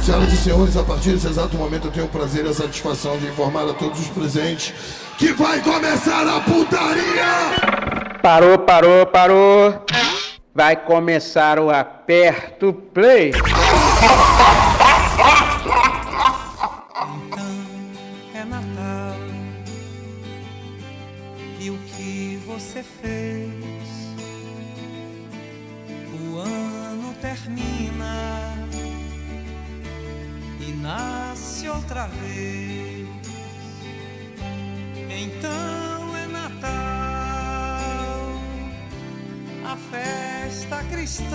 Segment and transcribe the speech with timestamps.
[0.00, 3.18] Senhoras e senhores, a partir desse exato momento eu tenho o prazer e a satisfação
[3.18, 4.72] de informar a todos os presentes
[5.16, 8.18] que vai começar a putaria!
[8.22, 9.84] Parou, parou, parou.
[10.54, 13.32] Vai começar o Aperto Play.
[18.34, 19.16] é Natal
[21.60, 23.52] e o que você fez?
[26.20, 27.67] O ano termina
[30.88, 33.06] nasce outra vez.
[35.10, 36.70] Então é Natal,
[39.66, 41.26] a festa cristã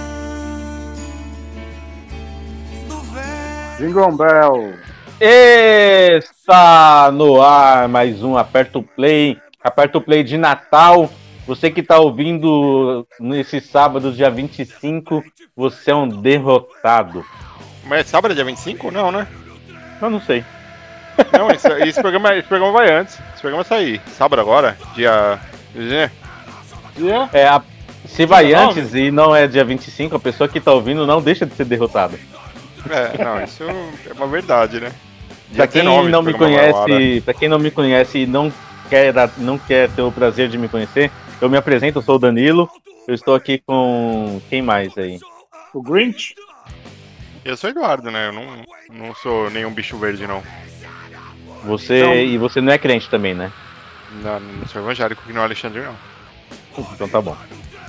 [2.89, 3.77] do velho.
[3.77, 4.73] Jingle Bell.
[5.21, 9.38] Está no ar mais um Aperto Play.
[9.63, 11.11] Aperto Play de Natal.
[11.45, 15.23] Você que está ouvindo nesse sábado, dia 25,
[15.55, 17.23] você é um derrotado.
[17.85, 18.89] Mas é sábado, dia 25?
[18.89, 19.27] Não, né?
[20.05, 20.44] Eu não sei.
[21.31, 23.19] Não, esse, esse programa, esse programa vai antes.
[23.33, 24.02] Esse programa vai sair.
[24.17, 25.39] Sábado agora, dia.
[25.75, 26.11] dia-.
[27.31, 27.61] É, a-
[28.05, 28.80] se vai 19?
[28.81, 31.66] antes e não é dia 25, a pessoa que está ouvindo não deixa de ser
[31.66, 32.19] derrotada.
[32.89, 34.92] É, não, isso é uma verdade, né?
[35.55, 36.38] Pra quem 19 não me ar, né?
[36.38, 38.52] conhece, para quem não me conhece e não
[38.89, 42.20] quer não quer ter o prazer de me conhecer, eu me apresento, eu sou o
[42.20, 42.70] Danilo.
[43.08, 45.20] Eu estou aqui com quem mais aí?
[45.73, 46.36] O Grinch.
[47.45, 48.27] Eu sou Eduardo, né?
[48.27, 50.41] Eu não, não sou nenhum bicho verde, não.
[51.66, 52.13] Você Não.
[52.16, 53.52] e você não é crente também, né?
[54.22, 55.95] Não, não sou evangélico que não é Alexandre, não.
[56.94, 57.36] Então tá bom.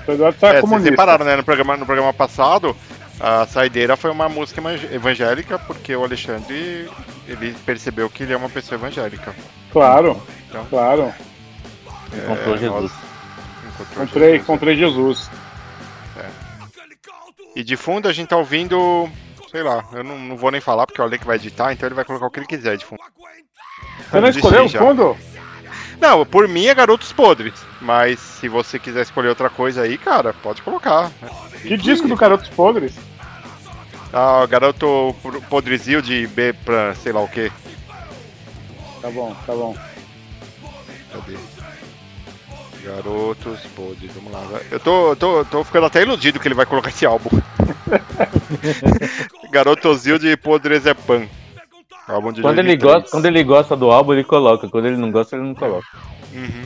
[0.07, 0.91] O Eduardo tá É, vocês comunista.
[0.91, 1.37] separaram, né?
[1.37, 2.77] No programa, no programa passado,
[3.21, 6.89] a saideira foi uma música evang- evangélica, porque o Alexandre
[7.27, 9.35] ele percebeu que ele é uma pessoa evangélica.
[9.73, 10.65] Claro, Então.
[10.67, 11.13] claro.
[12.13, 12.83] Encontrou É, Jesus.
[12.83, 12.93] nós-
[13.75, 14.43] encontrou Encontrei, Jesus.
[14.43, 15.31] encontrei Jesus.
[17.57, 19.09] E de fundo a gente tá ouvindo,
[19.55, 21.87] sei lá, eu não, não vou nem falar porque o Ale que vai editar, então
[21.87, 23.01] ele vai colocar o que ele quiser de fundo.
[24.11, 25.17] Você não Eu escolheu o fundo?
[26.01, 30.33] Não, por mim é Garotos Podres, mas se você quiser escolher outra coisa aí, cara,
[30.33, 31.09] pode colocar.
[31.63, 32.95] Que disco do Garotos Podres?
[34.13, 35.15] Ah, Garoto
[35.49, 37.53] Podrezil de B pra sei lá o que.
[39.01, 39.77] Tá bom, tá bom.
[41.13, 41.54] Cadê?
[42.85, 44.41] Garotos Podres, vamos lá.
[44.41, 44.63] vai.
[44.71, 47.31] Eu tô, tô, tô ficando até iludido que ele vai colocar esse álbum.
[49.51, 51.27] Garotozil de Podrezepan.
[52.07, 52.83] Álbum de Quando ele, 2003.
[53.03, 54.69] gosta, quando ele gosta do álbum, ele coloca.
[54.69, 55.87] Quando ele não gosta, ele não coloca.
[56.35, 56.65] Uhum.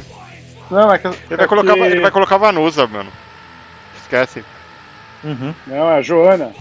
[0.71, 1.07] Não, é que.
[1.07, 3.11] Ele, é vai colocar, que- ele vai colocar Vanusa, mano.
[4.01, 4.45] Esquece.
[5.23, 5.55] Uhum.
[5.67, 6.53] Não, é a Joana.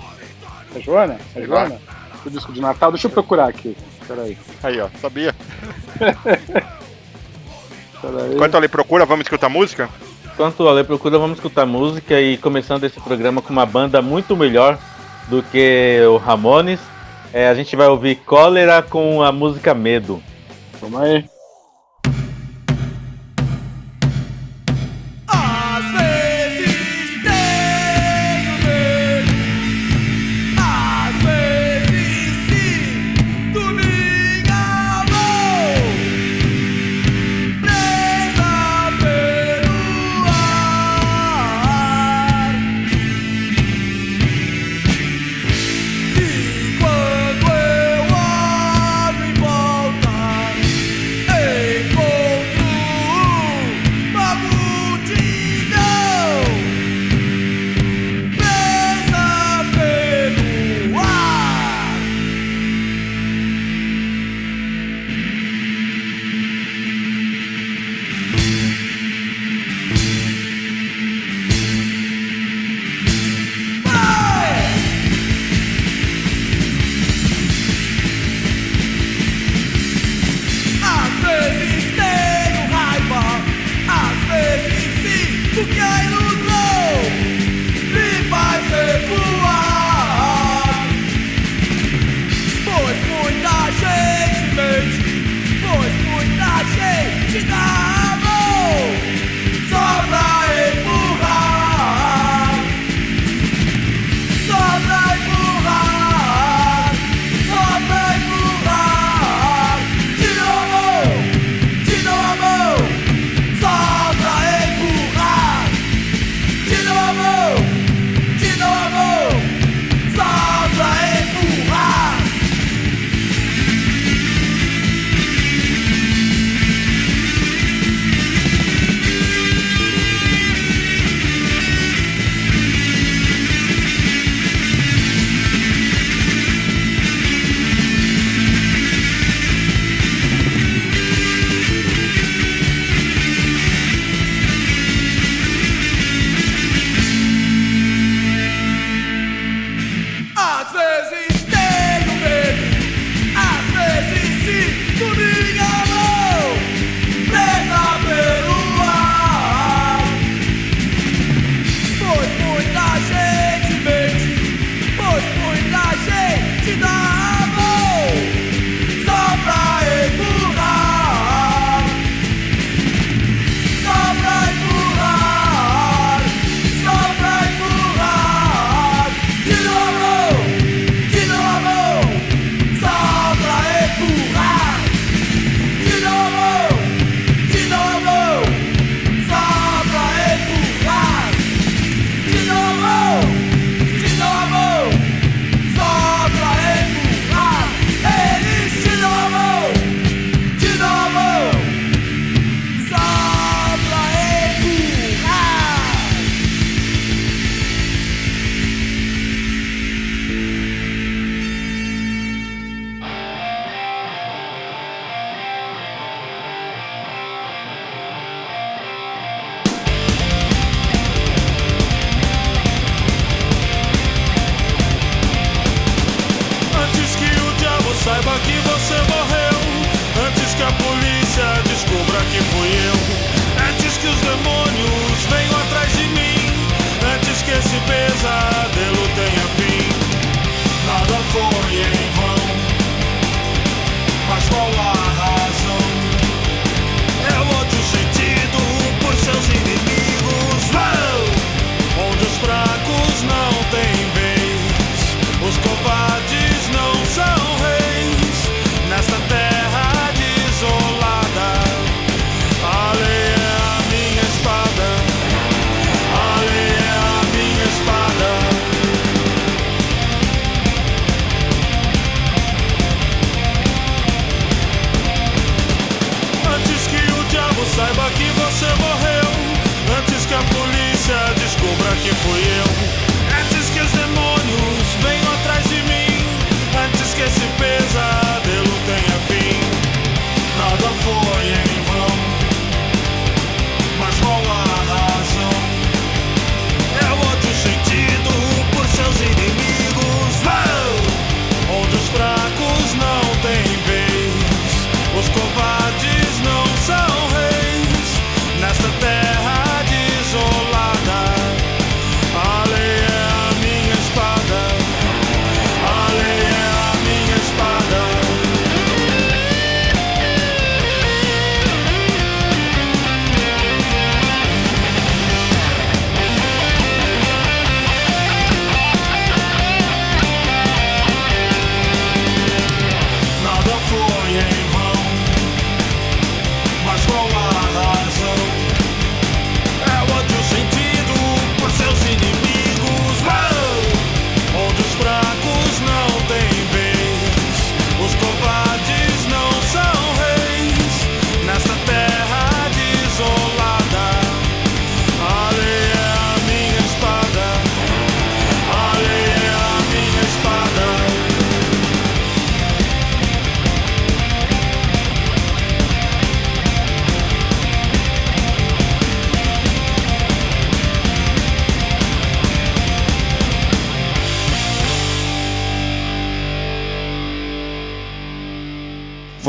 [0.75, 1.13] É a Joana?
[1.13, 1.65] É a Sei lá.
[1.65, 1.81] Joana?
[2.25, 2.91] O disco de Natal.
[2.91, 3.75] Deixa eu procurar aqui.
[4.07, 4.37] Peraí.
[4.61, 5.33] Aí, ó, sabia.
[8.33, 9.89] Enquanto ele procura, vamos escutar música?
[10.33, 14.37] Enquanto o Ale procura, vamos escutar música e começando esse programa com uma banda muito
[14.37, 14.77] melhor
[15.27, 16.79] do que o Ramones.
[17.33, 20.21] É, a gente vai ouvir Cólera com a música Medo.
[20.79, 21.36] Vamos aí.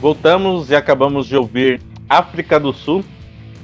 [0.00, 3.04] Voltamos e acabamos de ouvir África do Sul,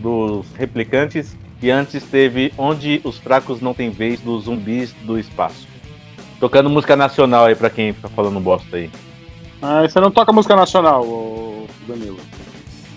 [0.01, 5.67] dos replicantes, e antes teve Onde os Fracos Não Têm Vez, dos Zumbis do Espaço.
[6.39, 8.91] Tocando música nacional aí pra quem fica falando bosta aí.
[9.63, 11.03] Ah, você não toca música nacional,
[11.89, 12.21] Danilo.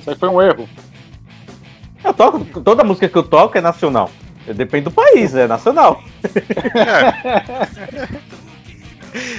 [0.01, 0.67] Isso aí foi um erro.
[2.03, 4.11] Eu toco, toda música que eu toco é nacional.
[4.53, 6.03] Depende do país, é nacional.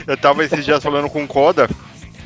[0.05, 1.69] Eu tava esses dias falando com o Koda,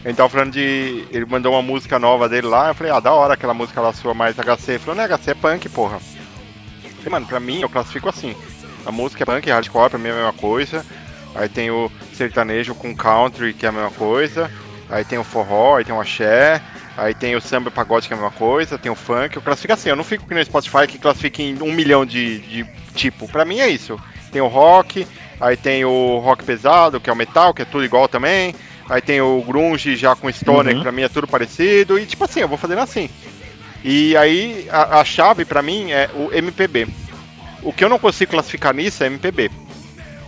[0.04, 1.06] ele tava falando de.
[1.10, 3.92] Ele mandou uma música nova dele lá, eu falei, ah, da hora aquela música lá
[3.92, 4.72] sua mais HC.
[4.72, 5.98] Ele falou, não é HC, é punk, porra.
[6.84, 8.36] Eu falei, mano, pra mim eu classifico assim.
[8.84, 10.84] A música é punk, hardcore, pra mim é a mesma coisa.
[11.34, 14.50] Aí tem o sertanejo com country, que é a mesma coisa.
[14.90, 16.60] Aí tem o forró, aí tem o axé.
[16.96, 18.76] Aí tem o samba pagode, que é a mesma coisa.
[18.76, 19.36] Tem o funk.
[19.36, 22.40] Eu classifico assim, eu não fico que no Spotify que classifica em um milhão de,
[22.40, 23.26] de tipo.
[23.26, 23.98] Pra mim é isso.
[24.30, 25.06] Tem o rock,
[25.40, 28.54] aí tem o rock pesado, que é o metal, que é tudo igual também.
[28.88, 30.78] Aí tem o grunge já com stoner, Uhum.
[30.78, 31.98] que pra mim é tudo parecido.
[31.98, 33.08] E tipo assim, eu vou fazendo assim.
[33.82, 36.86] E aí a, a chave pra mim é o MPB.
[37.62, 39.50] O que eu não consigo classificar nisso é MPB.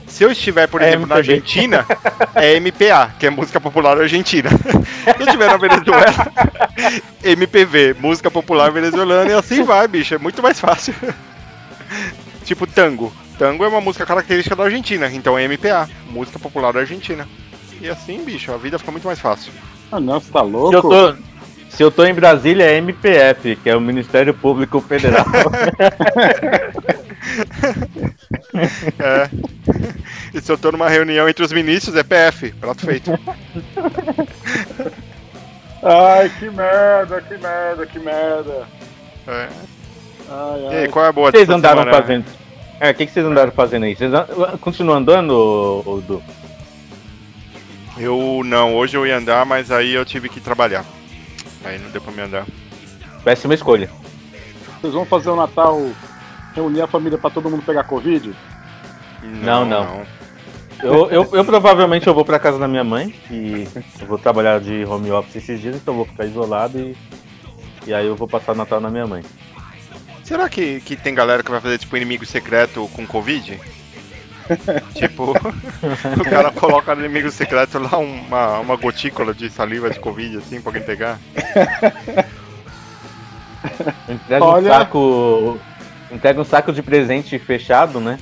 [0.06, 1.32] Se eu estiver, por É exemplo, na MPB.
[1.34, 1.86] Argentina,
[2.34, 4.48] é MPA, que é música popular argentina.
[5.04, 6.32] Se eu estiver na Venezuela,
[7.22, 10.14] MPV, música popular venezuelana, e assim vai, bicho.
[10.14, 10.94] É muito mais fácil.
[12.44, 13.12] tipo tango.
[13.38, 17.28] Tango é uma música característica da Argentina, então é MPA, música popular da Argentina.
[17.80, 19.52] E assim, bicho, a vida fica muito mais fácil.
[19.92, 20.88] Ah, não, você tá Se eu, louco?
[20.88, 21.14] tô,
[21.70, 25.24] se eu tô em Brasília, é MPF, que é o Ministério Público Federal.
[28.98, 29.28] É.
[30.32, 33.10] E se eu tô numa reunião entre os ministros, é PF, prato feito.
[35.82, 38.66] Ai, que merda, que merda, que merda.
[39.28, 39.48] É.
[40.30, 40.76] Ai, E ai.
[40.84, 42.00] aí, qual é a boa O que vocês andaram semana?
[42.02, 42.24] fazendo?
[42.80, 43.94] É, o que, que vocês andaram fazendo aí?
[43.96, 44.26] Vocês an-
[44.60, 46.22] continuam andando, Du?
[47.98, 50.84] Eu não, hoje eu ia andar, mas aí eu tive que trabalhar.
[51.64, 52.46] Aí não deu pra me andar.
[53.24, 53.90] Péssima escolha.
[54.80, 55.80] Vocês vão fazer o Natal,
[56.54, 58.32] reunir a família pra todo mundo pegar Covid?
[59.22, 60.02] Não, não.
[60.82, 63.66] Eu, eu, eu provavelmente eu vou pra casa da minha mãe, e
[64.00, 66.94] eu vou trabalhar de home office esses dias, então eu vou ficar isolado e,
[67.86, 69.22] e aí eu vou passar o Natal na minha mãe.
[70.22, 73.58] Será que, que tem galera que vai fazer tipo inimigo secreto com Covid?
[74.94, 80.38] Tipo, o cara coloca no inimigo secreto lá uma, uma gotícula de saliva de Covid
[80.38, 81.18] assim pra alguém pegar.
[84.08, 85.58] Entrega Olha- um saco.
[86.10, 88.18] Entrega um saco de presente fechado, né?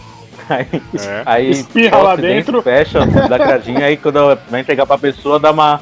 [0.49, 0.67] Aí,
[0.99, 1.23] É.
[1.25, 2.61] aí Espirra lá dentro.
[2.63, 5.81] fecha da cradinha, aí quando vai entregar pra pessoa, dá uma.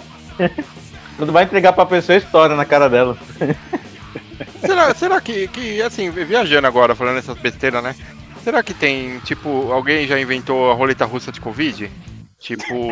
[1.16, 3.16] quando vai entregar pra pessoa, estoura na cara dela.
[4.60, 7.94] Será, será que, que, assim, viajando agora, falando essas besteiras, né?
[8.42, 11.90] Será que tem, tipo, alguém já inventou a roleta russa de Covid?
[12.40, 12.88] Tipo,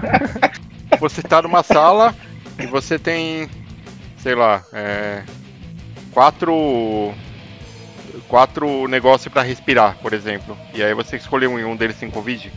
[0.98, 2.14] você tá numa sala
[2.58, 3.48] e você tem,
[4.18, 5.22] sei lá, é,
[6.12, 7.12] quatro,
[8.26, 10.56] quatro negócios pra respirar, por exemplo.
[10.72, 12.50] E aí você escolheu um um deles tem Covid?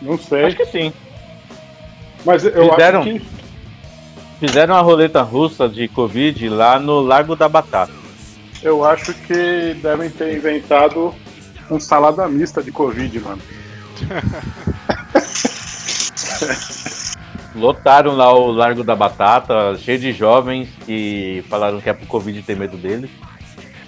[0.00, 0.46] Não sei.
[0.46, 0.92] Acho que sim.
[2.24, 3.00] Mas eu Fizeram?
[3.02, 3.42] acho que.
[4.40, 8.01] Fizeram uma roleta russa de Covid lá no Largo da Batata.
[8.62, 11.14] Eu acho que devem ter inventado
[11.70, 13.40] um salada mista de Covid, mano.
[17.54, 22.40] Lotaram lá o Largo da Batata, cheio de jovens que falaram que é pro Covid
[22.42, 23.10] ter medo deles.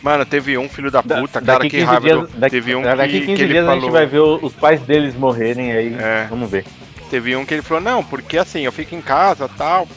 [0.03, 2.01] Mano, teve um filho da Da- puta, cara, daqui que 15 raiva.
[2.07, 3.81] dias, do- daqui, teve um daqui que, 15 que dias a falou.
[3.81, 5.97] gente vai ver os pais deles morrerem aí.
[5.99, 6.27] É.
[6.29, 6.67] Vamos ver.
[7.09, 9.89] Teve um que ele falou, não, porque assim, eu fico em casa tal.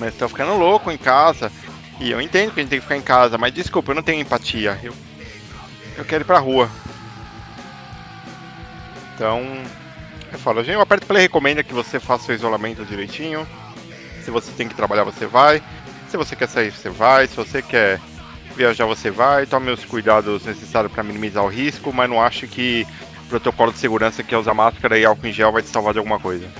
[0.00, 1.52] Mas tô ficando louco em casa.
[2.02, 4.02] E eu entendo que a gente tem que ficar em casa, mas desculpa, eu não
[4.02, 4.76] tenho empatia.
[4.82, 4.92] Eu,
[5.96, 6.68] eu quero ir pra rua.
[9.14, 9.40] Então,
[10.32, 13.46] eu falo, gente, o Aperto Play recomenda que você faça o isolamento direitinho.
[14.24, 15.62] Se você tem que trabalhar, você vai.
[16.10, 17.28] Se você quer sair, você vai.
[17.28, 18.00] Se você quer
[18.56, 19.46] viajar, você vai.
[19.46, 22.84] Tome os cuidados necessários para minimizar o risco, mas não acho que
[23.26, 25.92] o protocolo de segurança que é usar máscara e álcool em gel vai te salvar
[25.92, 26.50] de alguma coisa.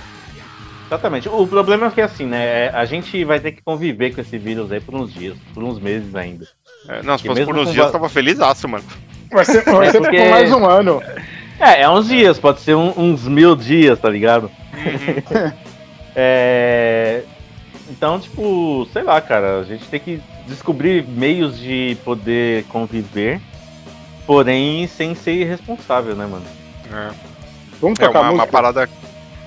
[0.93, 1.27] Exatamente.
[1.29, 2.69] O problema é que assim, né?
[2.69, 5.79] A gente vai ter que conviver com esse vírus aí por uns dias, por uns
[5.79, 6.45] meses ainda.
[6.87, 8.83] É, não, se fosse por uns dias, va- tava feliz mano.
[9.31, 11.01] Vai ser, vai É ser porque- por mais um ano.
[11.59, 14.51] É, é uns dias, pode ser um- uns mil dias, tá ligado?
[16.15, 17.23] é.
[17.89, 23.39] Então, tipo, sei lá, cara, a gente tem que descobrir meios de poder conviver,
[24.25, 26.45] porém sem ser irresponsável, né, mano?
[26.91, 27.11] É.
[27.81, 28.51] Vamos É, tocar uma, uma música?
[28.51, 28.89] parada,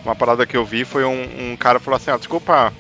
[0.06, 2.72] uma parada que eu vi foi um, um cara falou assim, ah, desculpa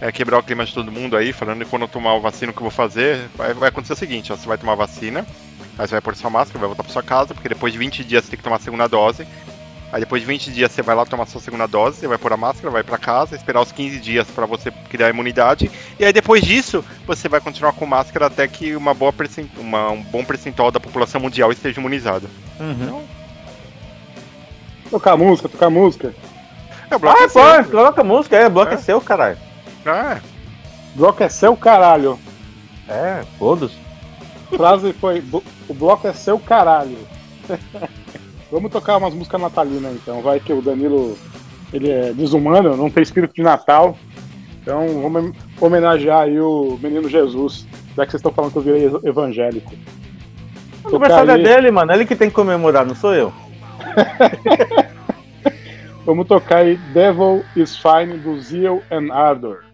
[0.00, 2.50] é, quebrar o clima de todo mundo aí, falando que quando eu tomar o vacina
[2.50, 4.76] o que eu vou fazer, vai, vai acontecer o seguinte, ó, você vai tomar a
[4.76, 5.26] vacina,
[5.78, 8.02] aí você vai pôr sua máscara, vai voltar pra sua casa, porque depois de 20
[8.04, 9.26] dias você tem que tomar a segunda dose,
[9.92, 12.32] Aí depois de 20 dias você vai lá tomar sua segunda dose, você vai pôr
[12.32, 15.70] a máscara, vai pra casa, esperar os 15 dias pra você criar a imunidade.
[16.00, 19.48] E aí depois disso, você vai continuar com máscara até que uma boa percent...
[19.56, 22.26] uma- um bom percentual da população mundial esteja imunizada.
[24.90, 26.12] Tocar música, tocar música.
[26.90, 27.64] É, o bloco Ah, é pô, seu.
[27.70, 28.78] coloca a música, é, bloco é, É.
[28.78, 29.36] seu, caralho.
[29.86, 30.18] Ah,
[30.94, 32.18] Bloco é seu caralho.
[32.88, 33.72] É, todos.
[34.56, 36.96] Frase foi: "Blo- o bloco é seu caralho.
[38.52, 40.22] Vamos tocar umas músicas natalinas então.
[40.22, 41.18] Vai que o Danilo
[41.72, 43.96] ele é desumano, não tem espírito de Natal.
[44.62, 47.66] Então vamos homenagear aí o menino Jesus.
[47.96, 49.72] Já que vocês estão falando que eu virei evangélico.
[50.84, 51.92] O aniversário é dele, mano.
[51.92, 53.32] Ele que tem que comemorar, não sou eu.
[56.06, 59.64] Vamos tocar aí Devil is Fine do Zeal and Ardor.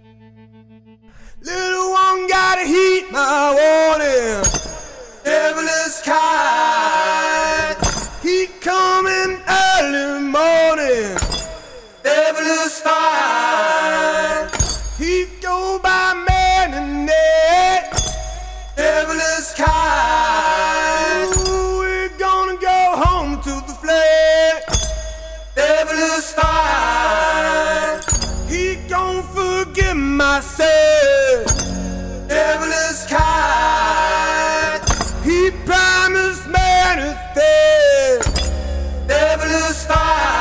[1.42, 4.42] Little one gotta heat my warning.
[5.24, 7.76] Devil is kind.
[8.22, 11.16] He coming early morning.
[12.04, 14.48] Devil is fine.
[14.98, 17.90] He go by man and net.
[18.76, 20.39] Devil is kind.
[30.30, 31.44] Forgive my sin.
[32.28, 34.80] Devil is kind.
[35.24, 38.20] He promised anything.
[39.06, 40.39] Devil is fine.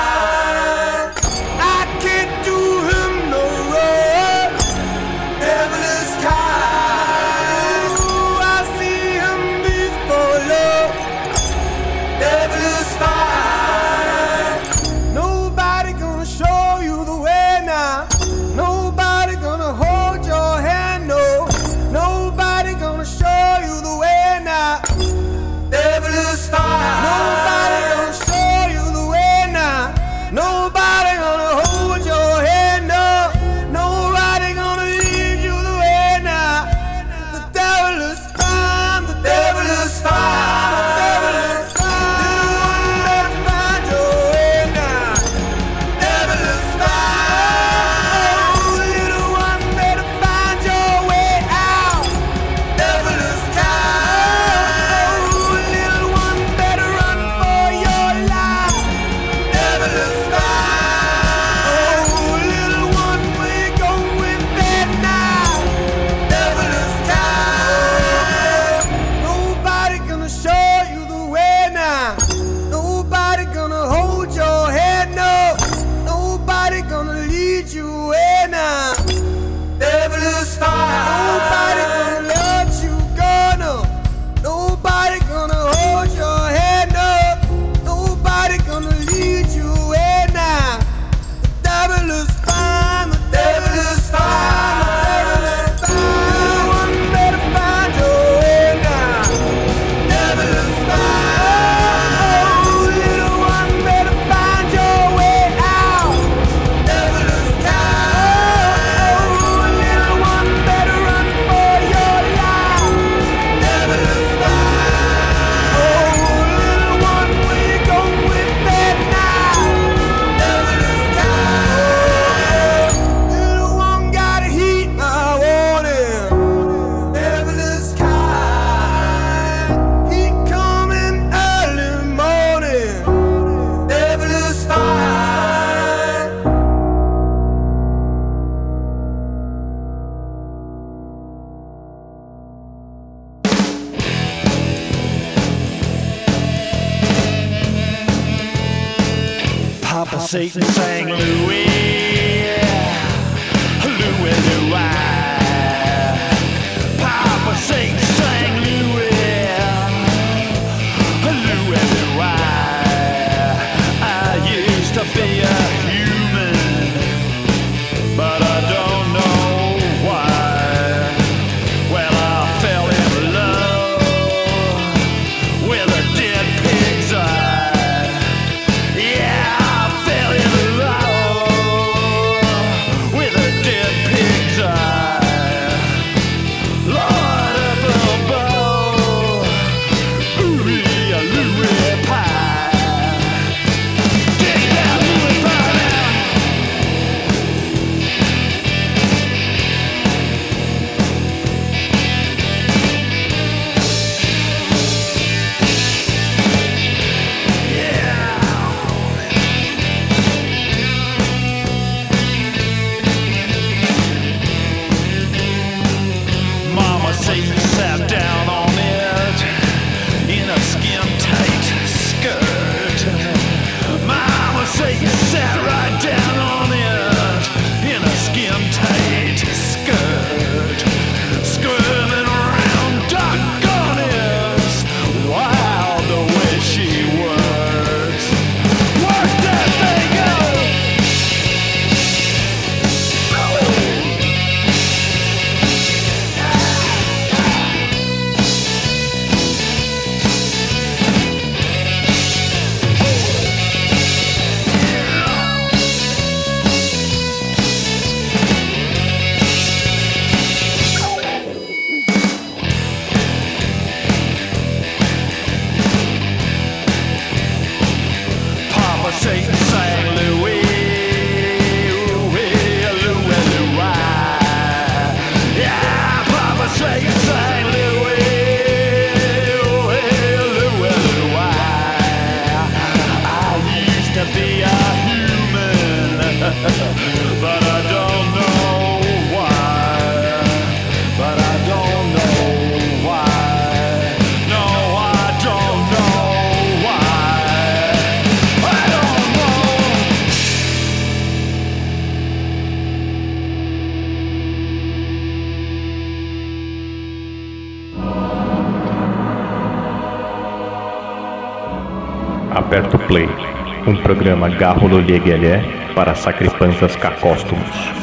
[314.09, 315.61] programa Garrolo Leguelé
[315.93, 317.98] para sacripantas cacóstomos.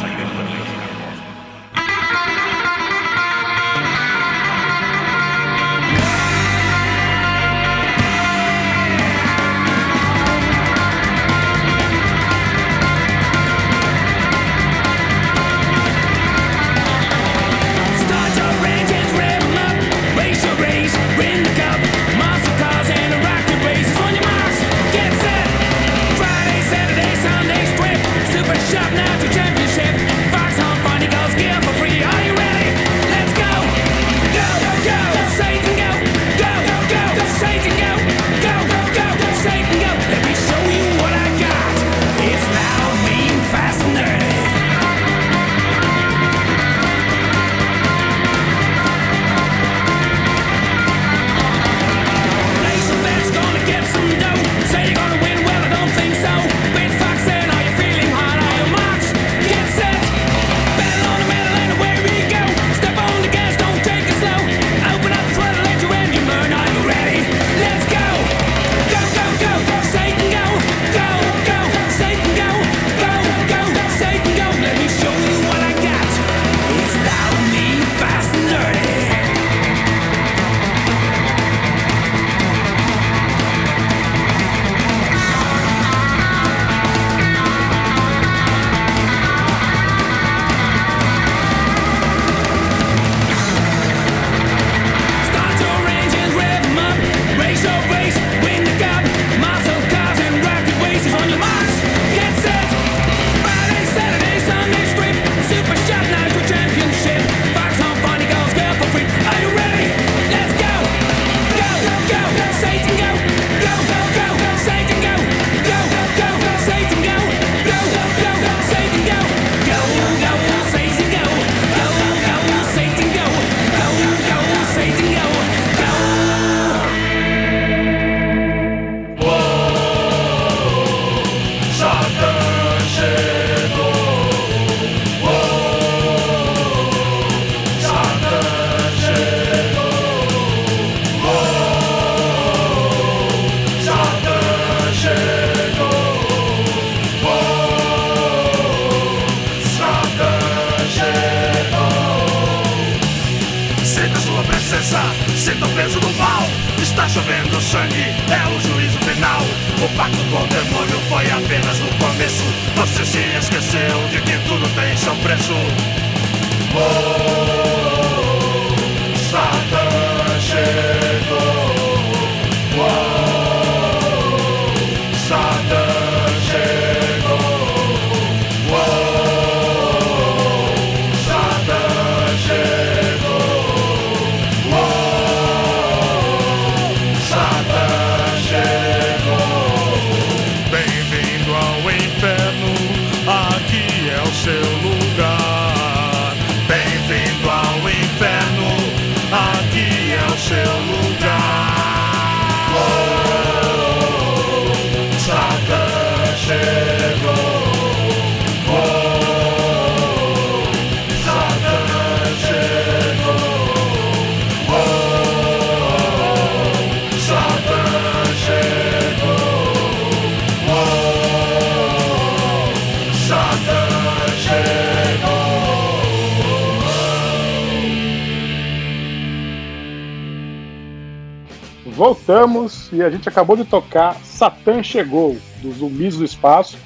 [232.92, 236.78] E a gente acabou de tocar Satã Chegou, dos Zumbis do Espaço.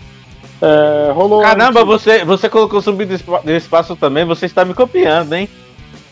[0.60, 2.02] É, rolou Caramba, antes...
[2.02, 5.48] Tipo- você, você colocou Zumbi do, do Espaço também, você está me copiando, hein?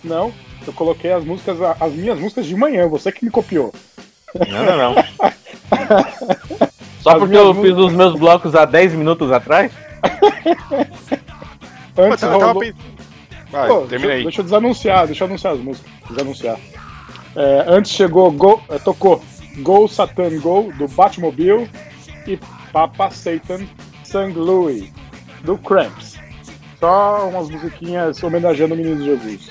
[0.02, 0.32] Não,
[0.66, 3.72] eu coloquei as músicas, as minhas músicas de manhã, você que me copiou.
[4.34, 4.94] Não, não, não.
[7.00, 7.76] Só as porque eu músicas...
[7.76, 9.70] fiz os meus blocos há 10 minutos atrás?
[11.96, 12.40] Antes Pô, rolou...
[12.40, 12.60] tava...
[13.50, 15.90] Vai, Pô, deixa, deixa, eu desanunciar, deixa eu anunciar as músicas.
[16.10, 16.58] Desanunciar.
[17.34, 18.60] É, antes chegou Go...
[18.68, 19.22] Eh, tocou
[19.62, 21.68] Go Satan Go, do Batmobile,
[22.26, 22.38] e
[22.72, 23.66] Papa Satan
[24.04, 24.90] Sang Louis,
[25.42, 26.18] do Cramps.
[26.78, 29.50] Só umas musiquinhas homenageando o menino Jesus.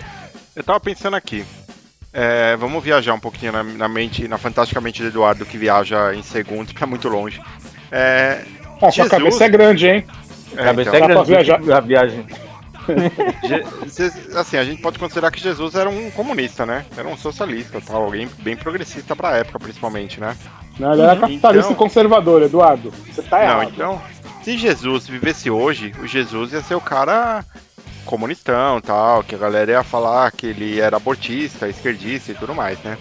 [0.56, 1.46] Eu tava pensando aqui.
[2.14, 6.16] É, vamos viajar um pouquinho na, na, mente, na fantástica mente do Eduardo, que viaja
[6.16, 7.42] em segundos é muito longe.
[7.92, 8.44] É,
[8.82, 10.06] ah, sua cabeça é grande, hein?
[10.56, 11.04] É, cabeça então.
[11.04, 11.28] é grande.
[11.28, 11.72] Viajar...
[11.72, 12.26] A viagem.
[14.36, 16.86] assim, a gente pode considerar que Jesus era um comunista, né?
[16.96, 20.36] Era um socialista, tal, alguém bem progressista para a época, principalmente, né?
[20.80, 21.22] Não, ele era uhum.
[21.22, 21.76] capitalista então...
[21.76, 22.92] conservador, Eduardo.
[23.12, 23.64] Você tá errado.
[23.64, 24.02] Não, então,
[24.44, 27.44] se Jesus vivesse hoje, o Jesus ia ser o cara
[28.06, 32.80] comunistão, tal, que a galera ia falar que ele era abortista, esquerdista e tudo mais,
[32.80, 32.98] né?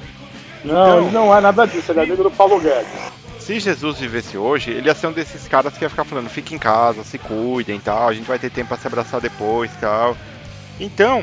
[0.65, 0.99] Não, então...
[1.03, 3.26] ele não é nada disso, ele é amigo do Paulo Guedes.
[3.47, 6.53] Se Jesus vivesse hoje, ele ia ser um desses caras que ia ficar falando, fique
[6.53, 10.17] em casa, se cuidem tal, a gente vai ter tempo pra se abraçar depois tal.
[10.81, 11.23] Então,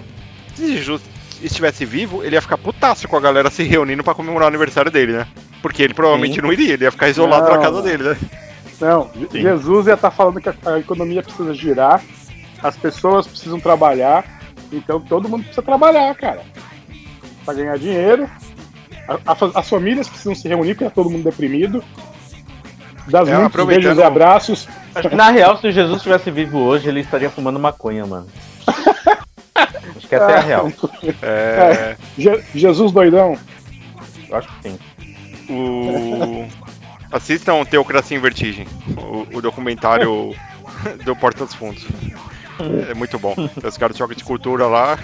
[0.55, 1.01] se Jesus
[1.41, 4.89] estivesse vivo, ele ia ficar putaço com a galera se reunindo pra comemorar o aniversário
[4.89, 5.27] dele, né?
[5.61, 6.41] Porque ele provavelmente Sim.
[6.43, 8.17] não iria, ele ia ficar isolado Não, na casa dele, né?
[8.79, 9.41] Não, Sim.
[9.41, 12.01] Jesus ia estar falando que a, economia precisa girar,
[12.61, 14.39] as pessoas precisam trabalhar,
[14.71, 16.41] então todo mundo precisa trabalhar, cara.
[17.43, 18.29] Pra ganhar dinheiro.
[19.09, 21.83] A- a- as famílias precisam se reunir, porque tá todo mundo deprimido.
[23.07, 24.67] Das É, muitos beijos e abraços.
[25.11, 28.27] Na real, se o Jesus estivesse vivo hoje, ele estaria fumando maconha, mano.
[29.55, 30.71] Acho que essa é a real.
[31.21, 33.37] É, Je- Jesus doidão.
[34.29, 34.79] Eu acho que sim.
[35.49, 36.47] o...
[37.11, 40.33] Assistam Teocracia em Vertigem, o, o documentário
[41.05, 41.85] do Porta dos Fundos.
[42.89, 43.35] É muito bom.
[43.35, 44.97] Tem os caras de choque de cultura lá.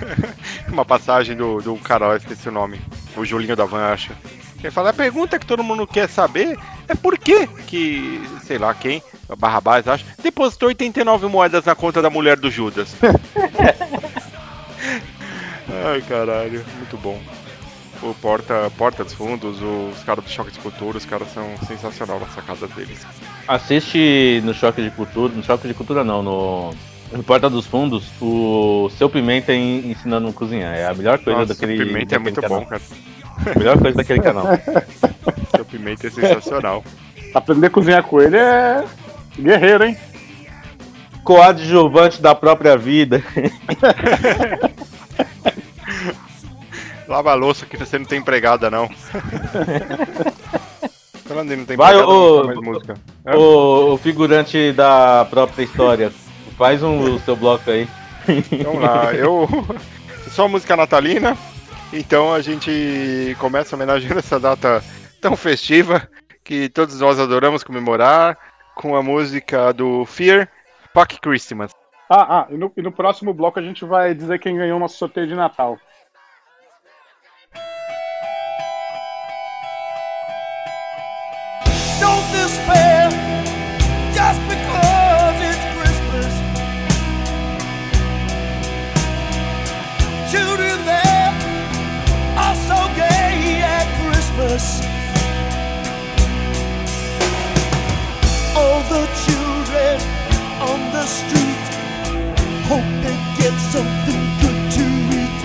[0.68, 2.80] Uma passagem do, do cara lá, esqueci o nome.
[3.16, 4.12] O Julinho da Van, acho.
[4.62, 8.74] Ele fala, a pergunta que todo mundo quer saber é por que que, sei lá
[8.74, 9.02] quem,
[9.38, 12.94] Barrabás, acho, depositou 89 moedas na conta da mulher do Judas.
[15.86, 17.20] Ai, caralho, muito bom.
[18.02, 22.20] O Porta, Porta dos Fundos, os caras do Choque de Cultura, os caras são sensacional
[22.20, 23.06] nas sacadas deles.
[23.48, 26.74] Assiste no Choque de Cultura, no Choque de Cultura não, no,
[27.12, 30.74] no Porta dos Fundos, o Seu Pimenta en- ensinando a cozinhar.
[30.76, 32.62] É a melhor coisa Nossa, daquele o Pimenta é muito canal.
[32.62, 32.82] bom, cara.
[33.58, 34.46] Melhor coisa daquele canal.
[35.60, 36.84] O Pimenta é sensacional.
[37.34, 38.86] Aprender a cozinhar com ele é
[39.38, 39.98] guerreiro, hein?
[41.24, 43.22] Coadjuvante da própria vida.
[47.08, 48.88] Lava a louça que você não tem empregada, não.
[51.26, 52.96] Falando não tem Vai, empregada, ô, não tem mais música.
[53.26, 53.36] É?
[53.36, 56.12] o, o figurante da própria história.
[56.58, 57.88] Faz um o seu bloco aí.
[58.64, 59.48] Vamos lá, eu.
[60.32, 61.38] Só música natalina.
[61.92, 64.84] Então a gente começa homenageando essa data
[65.20, 66.08] tão festiva
[66.44, 68.38] que todos nós adoramos comemorar
[68.76, 70.48] com a música do Fear,
[70.94, 71.72] Fuck Christmas.
[72.08, 74.98] Ah, ah, e no, e no próximo bloco a gente vai dizer quem ganhou nosso
[74.98, 75.80] sorteio de Natal.
[101.10, 101.66] Street
[102.70, 104.86] hope they get something good to
[105.18, 105.42] eat.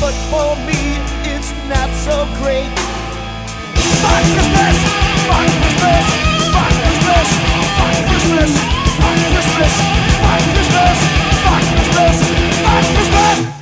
[0.00, 0.80] But for me,
[1.28, 2.72] it's not so great.
[4.00, 4.76] Fuck Christmas!
[5.28, 6.04] Fuck Christmas!
[6.48, 7.28] Fuck Christmas!
[7.76, 8.52] Fuck Christmas!
[8.96, 9.74] Fuck Christmas!
[10.24, 10.98] Fuck Christmas!
[11.44, 12.16] Fuck Christmas!
[12.64, 13.61] Fuck Christmas!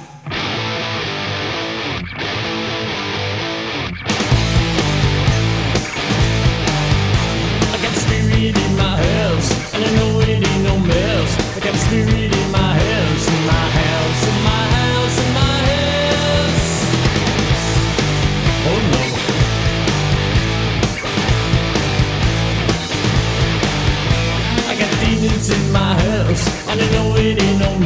[11.91, 12.31] Demons
[25.51, 27.77] in my house, and know it ain't no.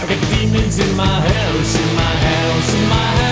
[0.00, 3.31] I got demons in my house, in my house, in my house,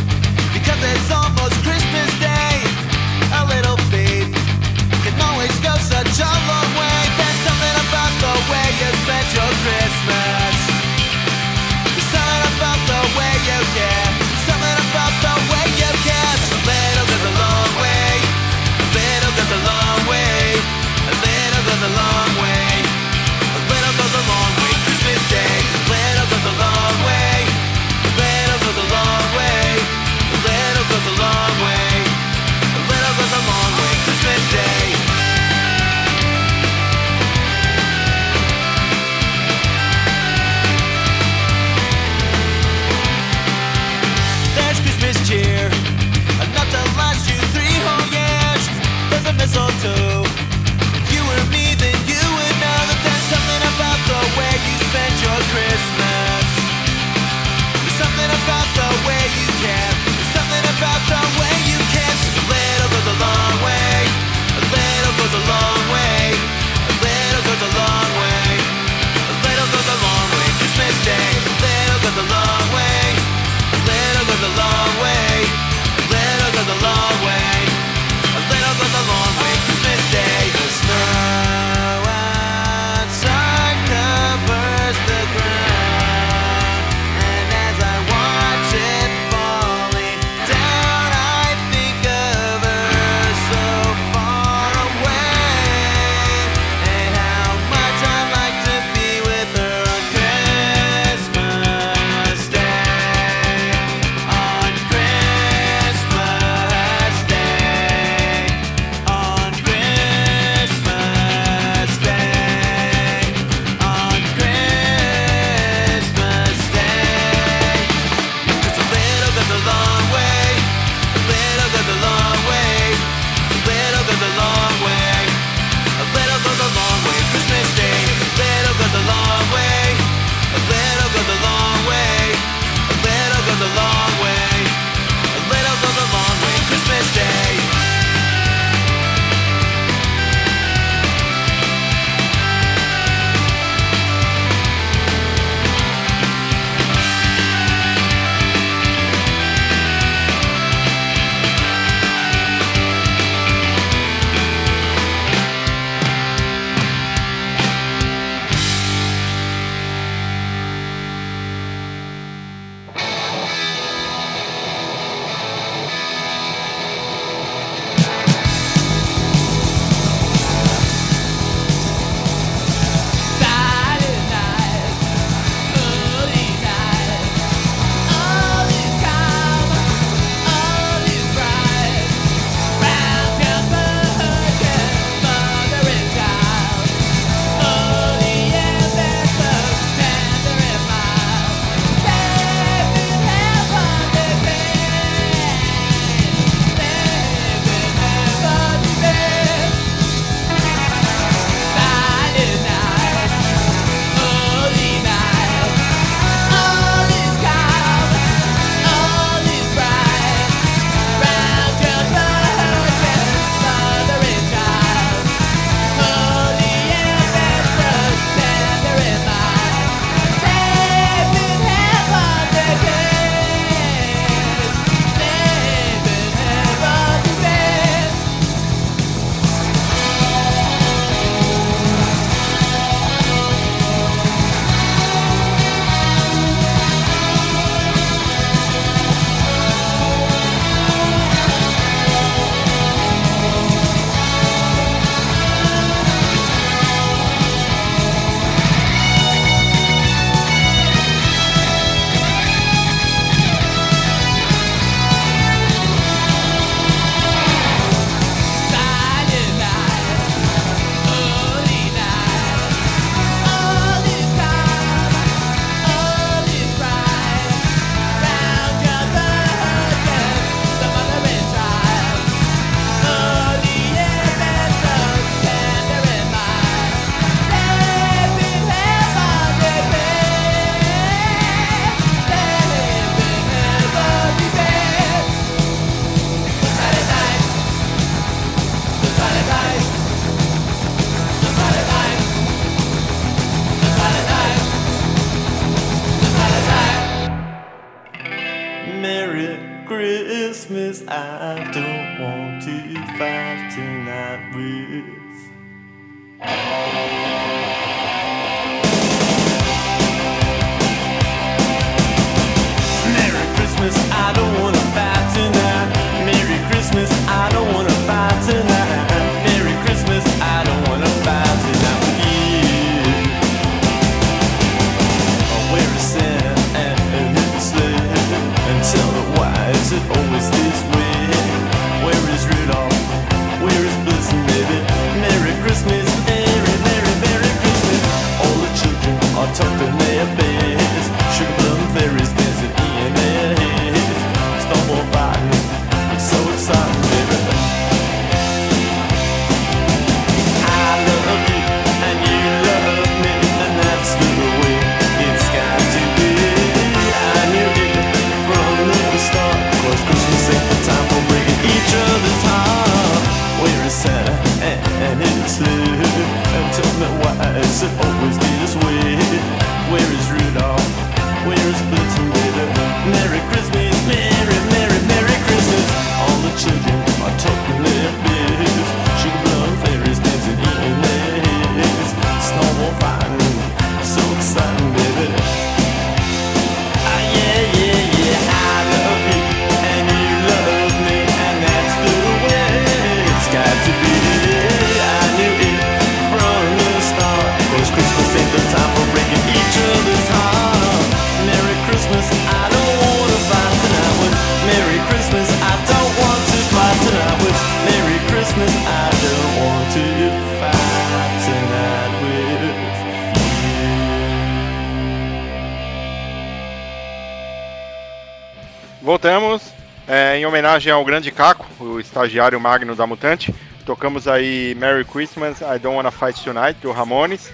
[420.81, 423.53] Homenagem ao grande Caco, o estagiário magno da Mutante.
[423.85, 427.51] Tocamos aí Merry Christmas, I Don't Wanna Fight Tonight, do Ramones.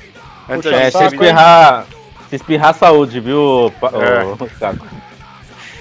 [0.50, 1.86] Antes Puxa É, se espirrar,
[2.30, 4.24] se espirrar saúde, viu, É.
[4.24, 4.88] ô, Caco?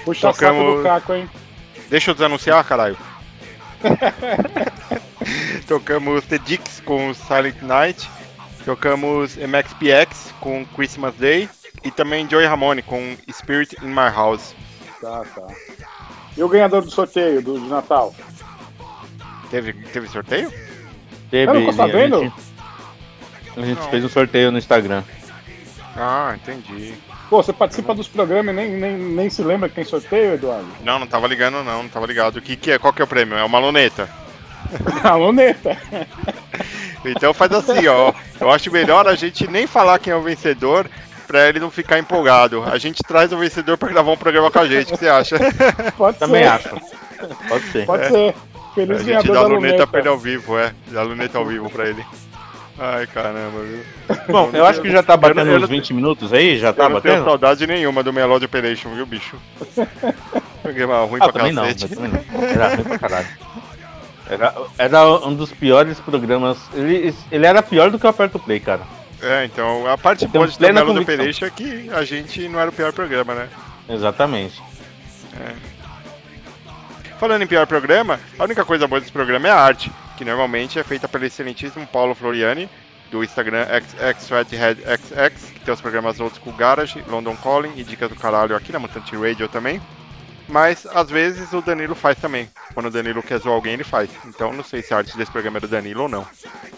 [0.03, 1.29] Puxa Tocamos- saco do caco, hein?
[1.89, 2.97] Deixa eu desanunciar, caralho.
[5.67, 8.09] Tocamos The Dicks com Silent Night.
[8.65, 11.49] Tocamos MXPX com Christmas Day.
[11.83, 14.53] E também Joey Ramone com Spirit in My House.
[14.99, 15.47] Tá, tá.
[16.37, 18.13] E o ganhador do sorteio do, de Natal?
[19.49, 20.51] Teve, teve sorteio?
[21.31, 22.17] Teve, Eu não tô sabendo.
[22.17, 22.33] A gente,
[23.57, 25.03] a gente fez um sorteio no Instagram.
[25.95, 26.93] Ah, entendi.
[27.29, 30.67] Pô, você participa dos programas e nem, nem, nem se lembra que tem sorteio, Eduardo?
[30.83, 32.37] Não, não tava ligando não, não tava ligado.
[32.37, 32.77] O que, que é?
[32.79, 33.35] Qual que é o prêmio?
[33.35, 34.07] É uma luneta.
[35.03, 35.77] A luneta.
[37.03, 38.13] Então faz assim, ó.
[38.39, 40.89] Eu acho melhor a gente nem falar quem é o vencedor
[41.27, 42.63] pra ele não ficar empolgado.
[42.63, 44.87] A gente traz o vencedor pra gravar um programa com a gente.
[44.87, 45.37] O que você acha?
[45.97, 46.49] Pode Também ser.
[46.49, 46.69] acho.
[47.49, 47.85] Pode ser.
[47.85, 48.35] Pode ser.
[48.35, 49.87] A Feliz gente ganhador dá a luneta luneta.
[49.87, 50.71] pra ele ao vivo, é.
[50.87, 52.05] Dá a luneta ao vivo pra ele.
[52.79, 53.83] Ai, caramba, viu?
[54.29, 56.83] Bom, eu acho que já tá batendo não- uns não- 20 minutos aí, já tá
[56.83, 57.25] eu não tenho batendo?
[57.27, 59.35] saudade nenhuma do Melody Operation, viu, bicho?
[60.61, 61.87] Programa ruim Ah, pra também não, cacete.
[61.89, 62.43] mas também não.
[62.47, 63.27] Era ruim pra caralho.
[64.29, 66.57] Era, era um dos piores programas.
[66.73, 68.81] Ele, ele era pior do que o Aperto Play, cara.
[69.21, 71.15] É, então a parte tenho boa de Melody convicção.
[71.15, 73.49] Operation é que a gente não era o pior programa, né?
[73.89, 74.61] Exatamente.
[77.19, 80.77] Falando em pior programa, a única coisa boa desse programa é a arte, que normalmente
[80.77, 82.69] é feita pelo excelentíssimo Paulo Floriani,
[83.09, 83.65] do Instagram
[84.15, 88.71] XXFatheadXX, que tem os programas Old School Garage, London Calling e Dicas do Caralho aqui
[88.71, 89.81] na Mutante Radio também.
[90.47, 92.49] Mas às vezes o Danilo faz também.
[92.73, 94.09] Quando o Danilo quer zoar alguém, ele faz.
[94.25, 96.25] Então não sei se a arte desse programa é do Danilo ou não.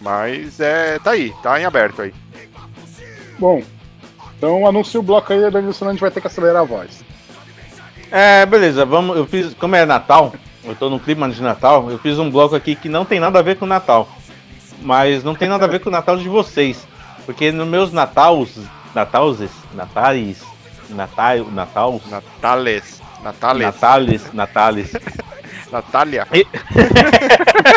[0.01, 0.97] Mas é.
[0.99, 2.13] tá aí, tá em aberto aí.
[3.39, 3.63] Bom,
[4.37, 7.03] então anuncia o bloco aí, Danilo, senão a gente vai ter que acelerar a voz.
[8.11, 9.15] É, beleza, vamos.
[9.15, 9.53] Eu fiz.
[9.53, 10.33] Como é Natal,
[10.63, 13.39] eu tô no clima de Natal, eu fiz um bloco aqui que não tem nada
[13.39, 14.09] a ver com o Natal.
[14.81, 16.87] Mas não tem nada a ver com o Natal de vocês.
[17.25, 18.57] Porque nos meus Natals.
[18.95, 19.51] Natauses?
[19.75, 20.41] Natais?
[20.89, 21.45] Natal.
[21.51, 22.01] Natals?
[22.09, 23.01] Natales.
[23.21, 23.61] Natales.
[23.61, 24.93] Natales, Natales.
[25.71, 26.27] Natália.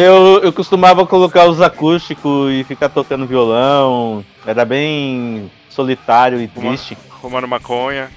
[0.00, 4.24] Eu, eu costumava colocar os acústicos e ficar tocando violão.
[4.46, 6.96] Era bem solitário e triste.
[7.20, 8.08] Fumando maconha.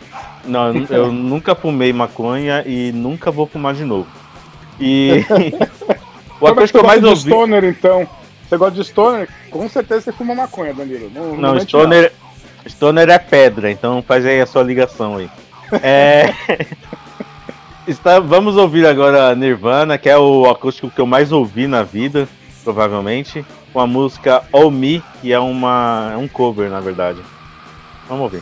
[0.45, 4.07] Não, eu, eu nunca fumei maconha e nunca vou fumar de novo.
[4.79, 5.25] E
[6.39, 7.29] o Como é que eu você mais gosta de ouvi.
[7.31, 8.07] stoner, então?
[8.47, 9.29] Você gosta de stoner?
[9.49, 11.11] Com certeza você fuma maconha, Danilo.
[11.13, 12.13] Não, Não, mente stoner,
[12.67, 15.29] stoner é pedra, então faz aí a sua ligação aí.
[15.81, 16.34] É.
[17.86, 22.29] Está, vamos ouvir agora Nirvana, que é o acústico que eu mais ouvi na vida,
[22.63, 27.19] provavelmente, com a música All Me, que é uma, é um cover, na verdade.
[28.07, 28.41] Vamos ouvir.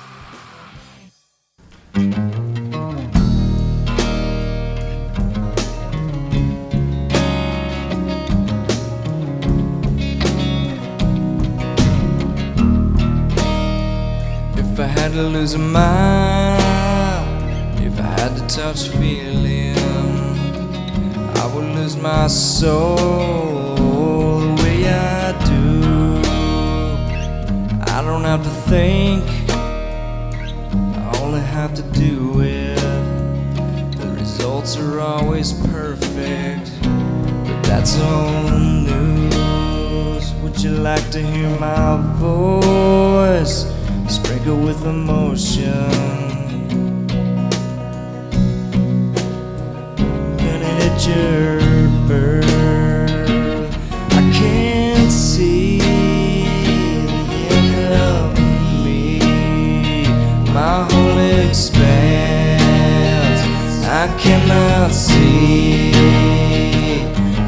[14.56, 15.58] If I had to lose
[18.22, 19.76] had to touch feeling,
[21.38, 22.96] I would lose my soul
[23.76, 26.22] the way I do.
[27.92, 32.76] I don't have to think, I only have to do it.
[33.98, 38.52] The results are always perfect, but that's old
[38.86, 40.32] news.
[40.44, 43.66] Would you like to hear my voice?
[44.08, 46.31] Sprinkle with emotion.
[54.12, 58.38] I can't see the end of
[58.84, 59.20] me.
[60.54, 62.62] My whole expanse,
[63.86, 65.94] I cannot see.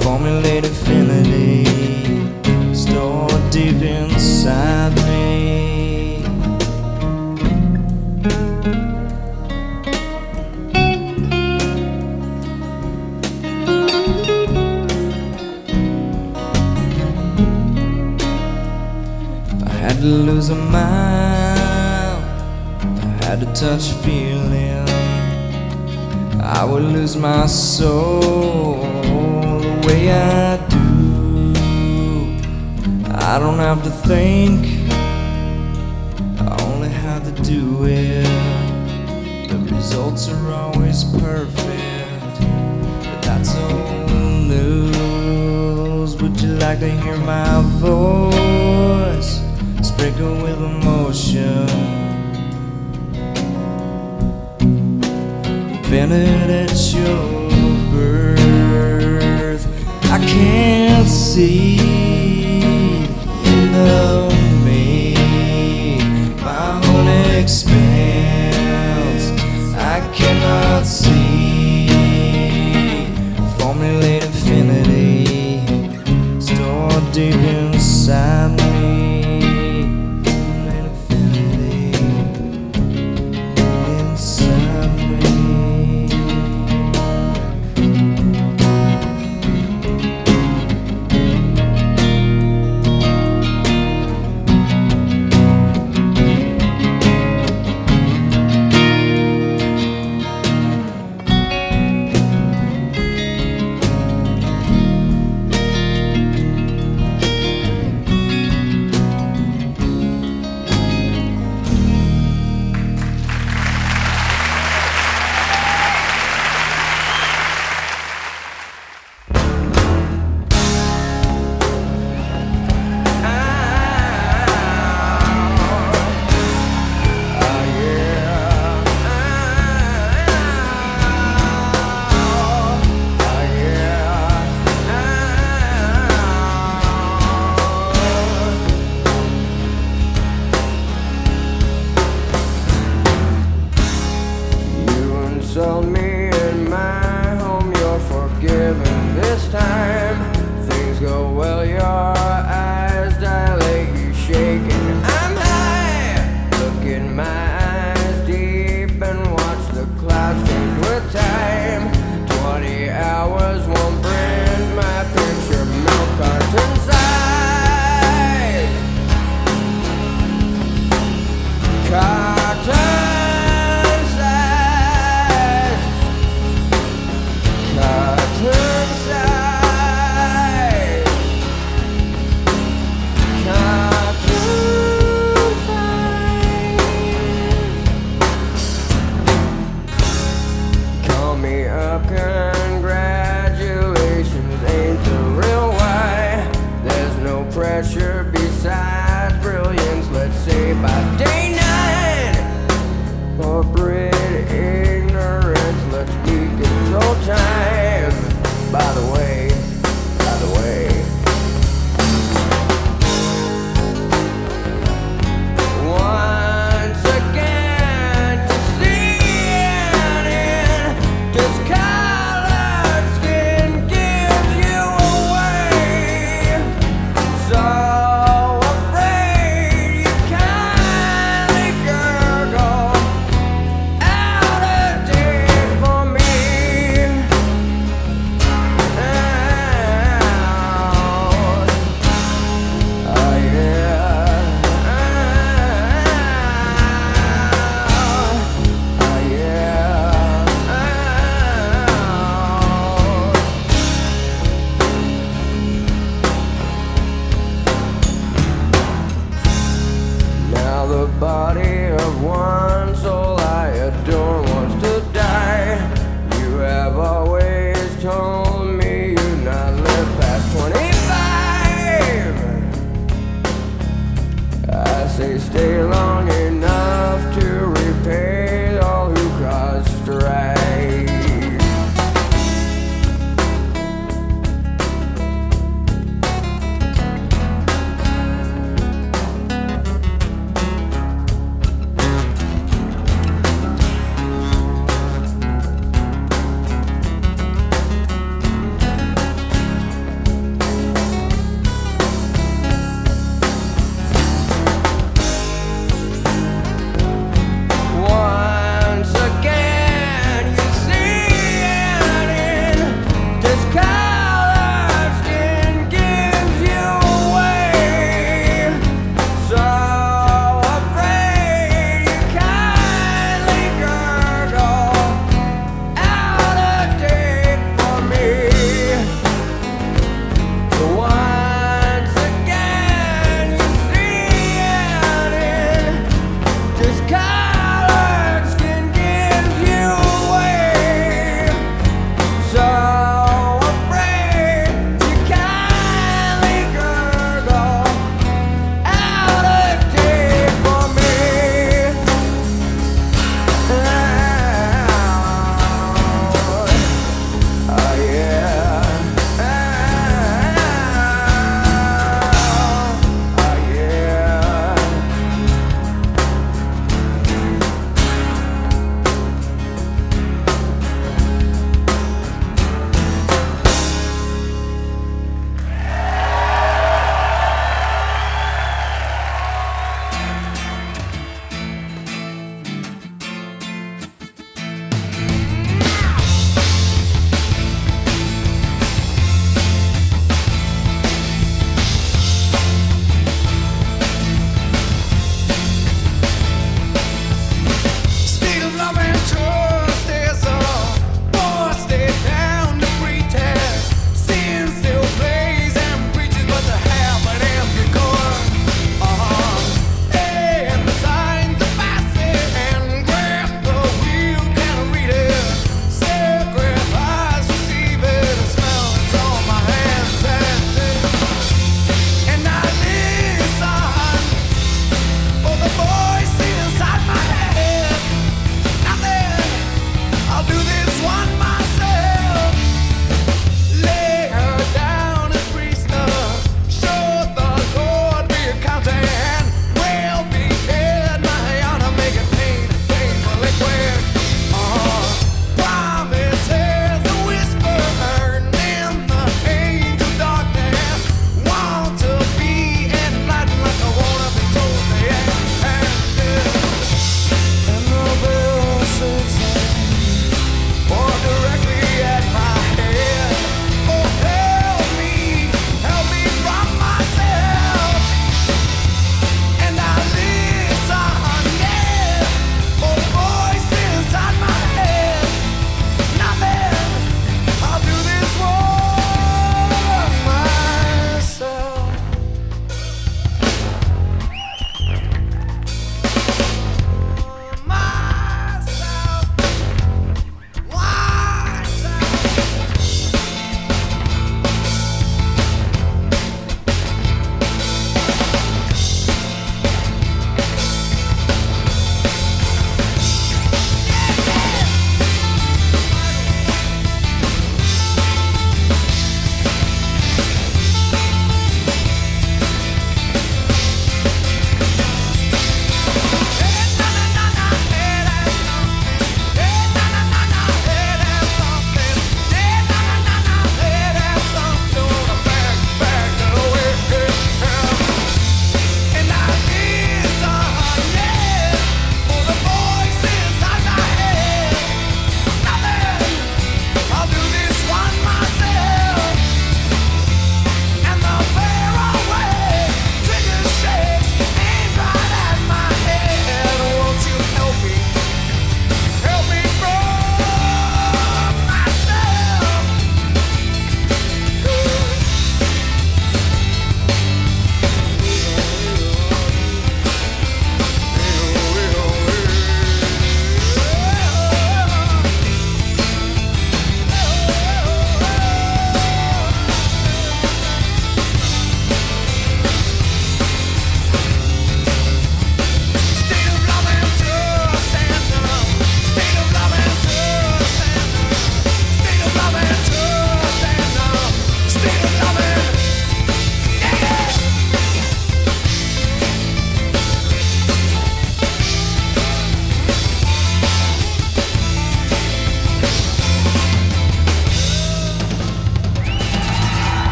[0.00, 1.64] Formulate infinity,
[2.74, 5.33] stored deep inside me.
[20.34, 22.18] Lose a mile,
[22.80, 24.88] I had to touch feeling,
[26.40, 28.80] I would lose my soul
[29.60, 31.54] the way I do.
[33.14, 34.66] I don't have to think,
[36.40, 38.26] I only have to do it.
[39.48, 42.40] The results are always perfect,
[43.04, 44.10] but that's old
[44.48, 46.16] news.
[46.20, 48.63] Would you like to hear my voice?
[50.04, 51.66] Sprinkle with emotion.
[55.78, 57.48] Invented at your
[57.90, 59.66] birth.
[60.10, 61.78] I can't see
[63.74, 64.30] of
[64.66, 65.14] me.
[66.42, 68.43] My whole expanse.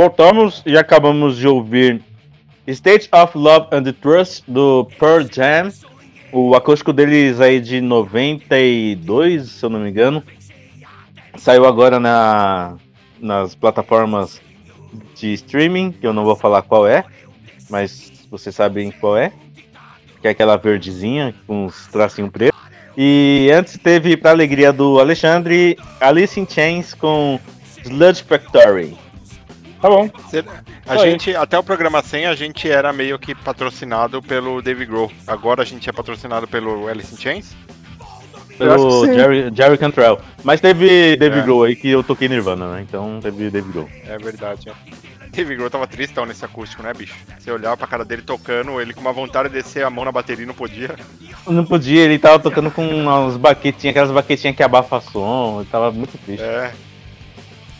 [0.00, 2.00] Voltamos e acabamos de ouvir
[2.66, 5.70] State of Love and Trust do Pearl Jam.
[6.32, 10.24] O acústico deles aí de 92, se eu não me engano.
[11.36, 12.78] Saiu agora na,
[13.20, 14.40] nas plataformas
[15.14, 17.04] de streaming, que eu não vou falar qual é,
[17.68, 19.30] mas vocês sabem qual é.
[20.22, 22.58] Que é aquela verdezinha com os tracinhos pretos.
[22.96, 27.38] E antes teve, pra alegria do Alexandre, Alice in Chains com
[27.84, 29.09] Sludge Factory.
[29.80, 30.10] Tá bom.
[30.28, 30.44] Cê-
[30.86, 34.84] A Só gente, até o programa 100, a gente era meio que patrocinado pelo Dave
[34.84, 35.10] Grohl.
[35.26, 37.56] Agora a gente é patrocinado pelo Alice in Chains.
[38.58, 39.06] Pelo.
[39.06, 40.20] Jerry, Jerry Cantrell.
[40.44, 41.42] Mas teve Dave É.
[41.42, 42.84] Grohl aí que eu toquei Nirvana, né?
[42.86, 43.88] Então teve Dave Grohl.
[44.06, 44.72] É verdade, é.
[45.30, 47.14] Dave Grohl tava tristão nesse acústico, né, bicho?
[47.38, 50.12] Você olhava pra cara dele tocando, ele com uma vontade de descer a mão na
[50.12, 50.94] bateria e não podia.
[51.46, 55.90] Não podia, ele tava tocando com umas baquetinhas, aquelas baquetinhas que abafa som, ele tava
[55.90, 56.42] muito triste.
[56.42, 56.72] É.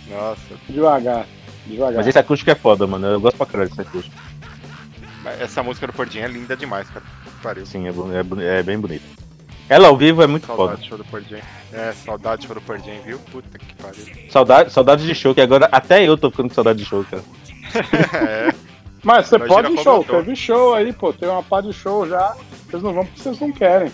[0.09, 0.41] Nossa.
[0.69, 1.27] Devagar.
[1.71, 1.97] Devagar.
[1.97, 3.07] Mas esse acústico é foda, mano.
[3.07, 4.15] Eu gosto pra caralho desse acústico.
[5.39, 7.05] Essa música do Pordinho é linda demais, cara.
[7.43, 7.67] Pariu.
[7.67, 9.05] Sim, é, é é bem bonito.
[9.69, 10.83] Ela ao vivo é muito Saudade foda.
[10.83, 11.43] do show do Pordinho.
[11.73, 13.19] É, saudade do show do Pordinho, viu?
[13.31, 14.05] Puta que pariu.
[14.29, 17.23] Saudade, saudade de show, que agora até eu tô ficando com saudade de show, cara.
[18.27, 18.55] é.
[19.03, 21.13] Mas você pode ir show, teve show aí, pô.
[21.13, 22.35] Tem uma pá de show já.
[22.69, 23.93] Vocês não vão porque vocês não querem.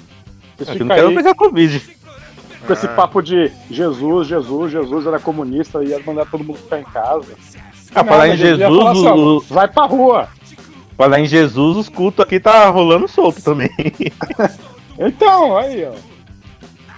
[0.56, 1.95] Vocês Eu ficam não quero aí pegar Covid.
[2.66, 2.90] Com esse Ah.
[2.90, 7.32] papo de Jesus, Jesus, Jesus era comunista e ia mandar todo mundo ficar em casa.
[7.94, 10.28] Ah, falar em Jesus, falar assim, o- vai pra rua.
[10.96, 13.70] Falar em Jesus, os cultos aqui tá rolando solto também.
[14.98, 15.92] Então, aí, ó.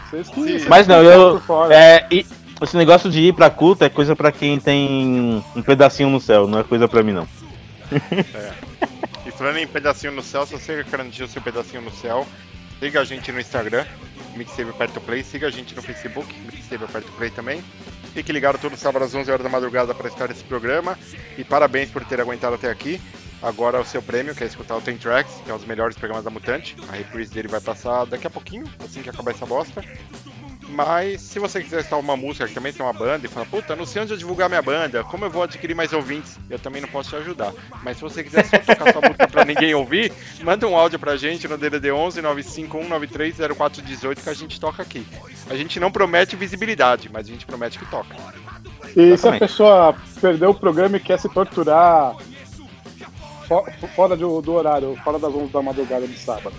[0.09, 1.43] Vocês que- vocês Mas não, eu.
[1.71, 2.25] É, e
[2.63, 6.47] esse negócio de ir pra culto é coisa pra quem tem um pedacinho no céu,
[6.47, 7.27] não é coisa pra mim, não.
[9.27, 12.27] E falando em pedacinho no céu, se você garantiu o seu pedacinho no céu,
[12.81, 13.85] siga a gente no Instagram,
[14.39, 17.63] Mixtape Aperto Play, siga a gente no Facebook, Mixtape Aperto Play também.
[18.15, 20.99] Fique ligado todo sábado às 11 horas da madrugada para estar nesse programa.
[21.37, 23.01] E parabéns por ter aguentado até aqui.
[23.43, 25.97] Agora o seu prêmio, que é escutar o Ten Tracks, que é um dos melhores
[25.97, 26.77] programas da Mutante.
[26.89, 29.85] A reprise dele vai passar daqui a pouquinho, assim que acabar essa bosta.
[30.69, 33.75] Mas se você quiser estar uma música que também tem uma banda e fala, puta,
[33.75, 36.39] não sei onde eu divulgar minha banda, como eu vou adquirir mais ouvintes?
[36.51, 37.53] Eu também não posso te ajudar.
[37.83, 40.13] Mas se você quiser só tocar sua música pra ninguém ouvir,
[40.43, 45.07] manda um áudio pra gente no DDD 11 95193 0418 que a gente toca aqui.
[45.49, 48.15] A gente não promete visibilidade, mas a gente promete que toca.
[48.97, 52.15] E se a pessoa perdeu o programa e quer se torturar
[53.47, 53.67] fo-
[53.97, 56.55] fora do, do horário, fora das 11 da madrugada de sábado.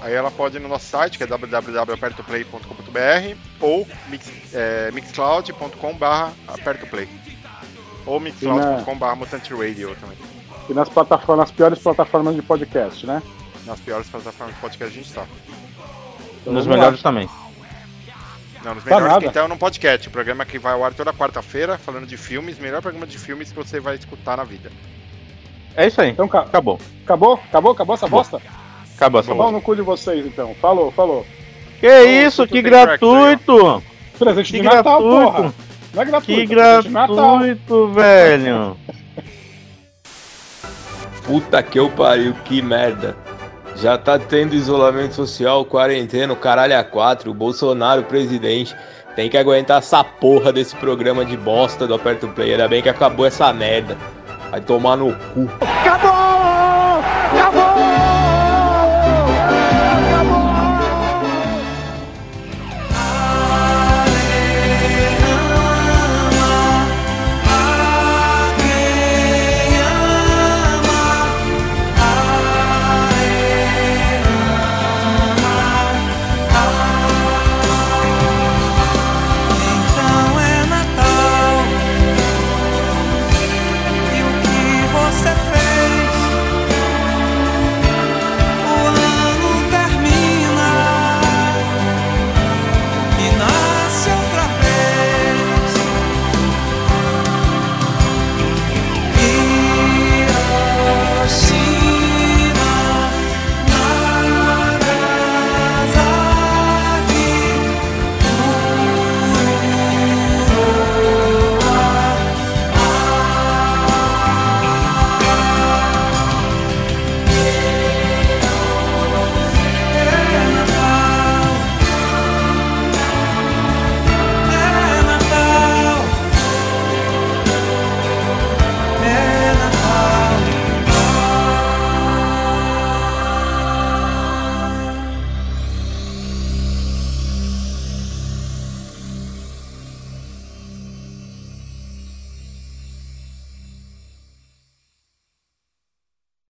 [0.00, 7.08] Aí ela pode ir no nosso site, que é www.apertoplay.com.br ou mix, é, mixcloud.com.br apertoplay.
[8.04, 10.16] Ou mixcloud.com.br mutante radio também.
[10.68, 13.22] E nas plataformas, nas piores plataformas de podcast, né?
[13.64, 15.24] Nas piores plataformas de podcast a gente tá.
[16.40, 17.10] Então Nos melhores lá.
[17.10, 17.28] também.
[18.64, 20.92] Não, nos Tá melhores que então é no podcast, o programa que vai ao ar
[20.92, 24.70] toda quarta-feira, falando de filmes, melhor programa de filmes que você vai escutar na vida.
[25.76, 26.10] É isso aí.
[26.10, 26.80] Então, ca- Acabou.
[27.04, 27.34] acabou?
[27.48, 27.72] Acabou?
[27.72, 28.40] Acabou essa bosta?
[28.96, 29.52] Acabou essa Tá bom bosta.
[29.52, 30.54] no cu de vocês, então.
[30.60, 31.24] Falou, falou.
[31.80, 33.82] Que isso, tudo que gratuito!
[34.18, 35.32] Presente Que de Natal, gratuito.
[35.32, 35.54] porra.
[35.94, 38.76] Não é gratuito, Que é gratuito, velho!
[41.26, 43.16] Puta que eu pariu, que merda.
[43.76, 48.74] Já tá tendo isolamento social, quarentena, o caralho a quatro, o Bolsonaro presidente.
[49.14, 52.52] Tem que aguentar essa porra desse programa de bosta do Aperto Play.
[52.52, 53.96] Ainda bem que acabou essa merda.
[54.50, 55.48] Vai tomar no cu.